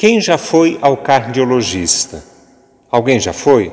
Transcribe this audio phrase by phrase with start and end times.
[0.00, 2.22] Quem já foi ao cardiologista?
[2.88, 3.72] Alguém já foi?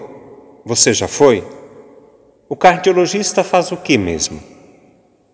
[0.65, 1.47] Você já foi?
[2.49, 4.41] O cardiologista faz o que mesmo?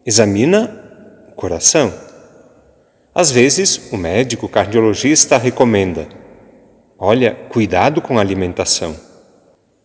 [0.06, 1.94] Examina o coração.
[3.16, 6.10] Às vezes, o médico cardiologista recomenda:
[7.00, 8.94] olha, cuidado com a alimentação.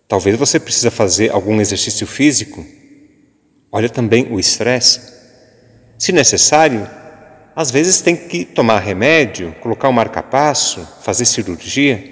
[0.09, 2.67] Talvez você precisa fazer algum exercício físico.
[3.71, 5.01] Olha também o estresse.
[5.97, 6.85] Se necessário,
[7.57, 12.05] às vezes tem que tomar remédio, colocar um marcapasso, fazer cirurgia.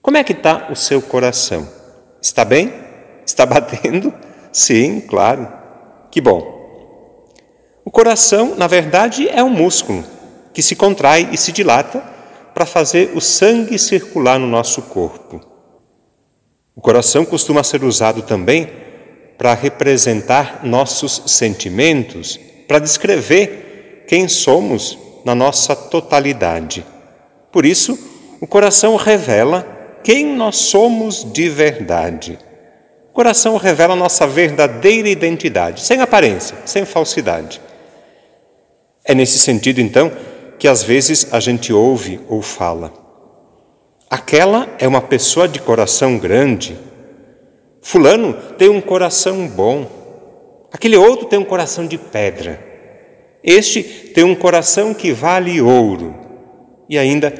[0.00, 1.68] Como é que está o seu coração?
[2.22, 2.72] Está bem?
[3.26, 4.14] Está batendo?
[4.52, 5.52] Sim, claro.
[6.08, 6.52] Que bom.
[7.84, 10.04] O coração, na verdade, é um músculo
[10.54, 11.98] que se contrai e se dilata
[12.54, 15.40] para fazer o sangue circular no nosso corpo.
[16.76, 18.70] O coração costuma ser usado também
[19.36, 23.61] para representar nossos sentimentos, para descrever
[24.06, 26.84] quem somos na nossa totalidade.
[27.50, 27.98] Por isso,
[28.40, 29.66] o coração revela
[30.02, 32.38] quem nós somos de verdade.
[33.10, 37.60] O coração revela a nossa verdadeira identidade, sem aparência, sem falsidade.
[39.04, 40.10] É nesse sentido, então,
[40.58, 42.92] que às vezes a gente ouve ou fala.
[44.08, 46.78] Aquela é uma pessoa de coração grande.
[47.80, 49.86] Fulano tem um coração bom.
[50.72, 52.71] Aquele outro tem um coração de pedra.
[53.42, 56.14] Este tem um coração que vale ouro.
[56.88, 57.32] E ainda,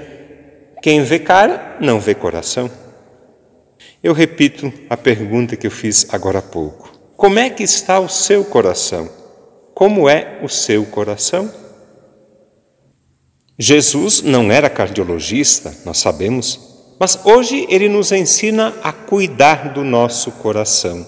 [0.83, 2.71] quem vê cara, não vê coração.
[4.03, 6.91] Eu repito a pergunta que eu fiz agora há pouco.
[7.17, 9.09] Como é que está o seu coração?
[9.75, 11.53] Como é o seu coração?
[13.59, 16.59] Jesus não era cardiologista, nós sabemos,
[16.99, 21.07] mas hoje ele nos ensina a cuidar do nosso coração.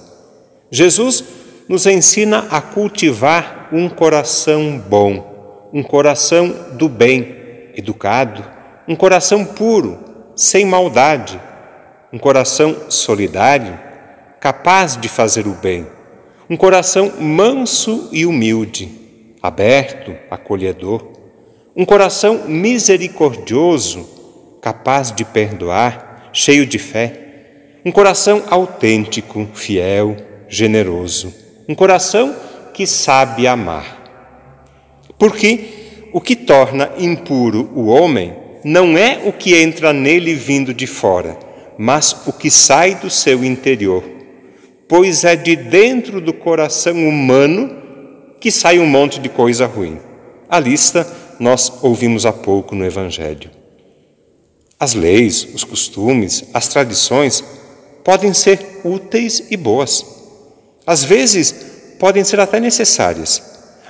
[0.70, 1.25] Jesus
[1.69, 8.44] nos ensina a cultivar um coração bom, um coração do bem, educado,
[8.86, 9.98] um coração puro,
[10.36, 11.40] sem maldade,
[12.12, 13.77] um coração solidário,
[14.39, 15.89] capaz de fazer o bem,
[16.48, 18.89] um coração manso e humilde,
[19.42, 21.05] aberto, acolhedor,
[21.74, 24.08] um coração misericordioso,
[24.62, 32.35] capaz de perdoar, cheio de fé, um coração autêntico, fiel, generoso um coração
[32.74, 34.02] que sabe amar.
[35.18, 40.86] Porque o que torna impuro o homem não é o que entra nele vindo de
[40.86, 41.39] fora,
[41.79, 44.02] mas o que sai do seu interior.
[44.89, 47.83] Pois é de dentro do coração humano
[48.40, 49.98] que sai um monte de coisa ruim.
[50.48, 51.06] A lista
[51.39, 53.51] nós ouvimos há pouco no Evangelho.
[54.79, 57.42] As leis, os costumes, as tradições
[58.02, 60.14] podem ser úteis e boas
[60.86, 61.55] às vezes,
[62.05, 63.42] podem ser até necessárias,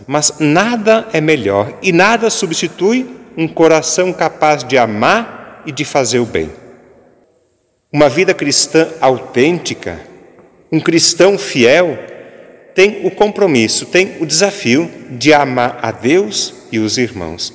[0.06, 6.20] mas nada é melhor e nada substitui um coração capaz de amar e de fazer
[6.20, 6.48] o bem.
[7.92, 10.00] Uma vida cristã autêntica,
[10.70, 11.98] um cristão fiel,
[12.72, 17.52] tem o compromisso, tem o desafio de amar a Deus e os irmãos.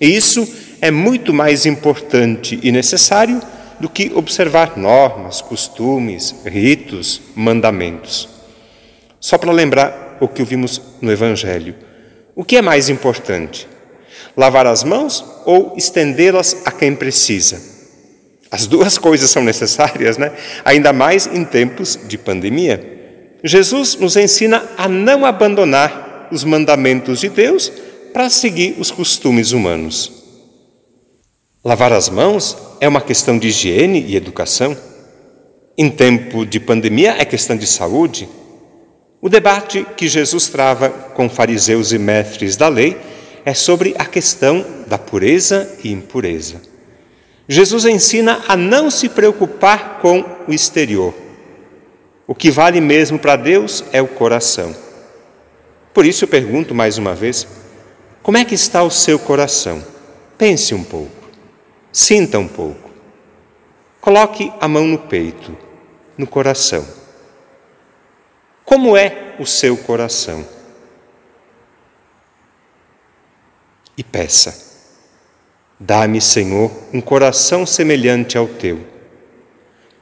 [0.00, 0.44] E isso
[0.80, 3.40] é muito mais importante e necessário
[3.78, 8.39] do que observar normas, costumes, ritos, mandamentos.
[9.20, 11.74] Só para lembrar o que vimos no Evangelho.
[12.34, 13.68] O que é mais importante?
[14.36, 17.60] Lavar as mãos ou estendê-las a quem precisa?
[18.50, 20.32] As duas coisas são necessárias, né?
[20.64, 22.98] Ainda mais em tempos de pandemia.
[23.44, 27.70] Jesus nos ensina a não abandonar os mandamentos de Deus
[28.12, 30.12] para seguir os costumes humanos.
[31.64, 34.76] Lavar as mãos é uma questão de higiene e educação.
[35.76, 38.28] Em tempo de pandemia é questão de saúde.
[39.22, 42.96] O debate que Jesus trava com fariseus e mestres da lei
[43.44, 46.62] é sobre a questão da pureza e impureza.
[47.46, 51.12] Jesus ensina a não se preocupar com o exterior.
[52.26, 54.74] O que vale mesmo para Deus é o coração.
[55.92, 57.46] Por isso eu pergunto mais uma vez:
[58.22, 59.84] como é que está o seu coração?
[60.38, 61.28] Pense um pouco,
[61.92, 62.88] sinta um pouco.
[64.00, 65.54] Coloque a mão no peito,
[66.16, 66.86] no coração.
[68.70, 70.46] Como é o seu coração?
[73.98, 74.86] E peça:
[75.78, 78.86] Dá-me, Senhor, um coração semelhante ao teu.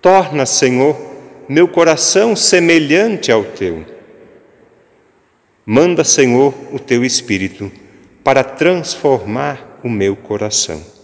[0.03, 0.95] Torna, Senhor,
[1.49, 3.87] meu coração semelhante ao teu.
[5.65, 7.73] Manda, Senhor, o teu Espírito
[8.23, 10.98] para transformar o meu coração.